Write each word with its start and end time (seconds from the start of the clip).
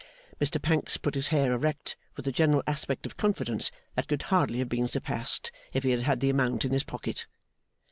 Mr 0.39 0.59
Pancks 0.59 0.97
put 0.97 1.13
his 1.13 1.27
hair 1.27 1.53
erect 1.53 1.95
with 2.15 2.25
a 2.25 2.31
general 2.31 2.63
aspect 2.65 3.05
of 3.05 3.17
confidence 3.17 3.69
that 3.93 4.07
could 4.07 4.23
hardly 4.23 4.57
have 4.57 4.69
been 4.69 4.87
surpassed, 4.87 5.51
if 5.73 5.83
he 5.83 5.91
had 5.91 6.01
had 6.01 6.21
the 6.21 6.29
amount 6.31 6.65
in 6.65 6.71
his 6.71 6.83
pocket. 6.83 7.27